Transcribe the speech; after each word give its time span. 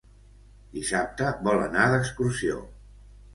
Dissabte 0.77 1.27
vol 1.49 1.61
anar 1.67 1.85
d'excursió. 1.93 2.59